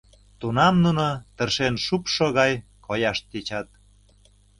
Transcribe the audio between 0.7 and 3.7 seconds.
нуно тыршен шупшшо гай кояш тӧчат.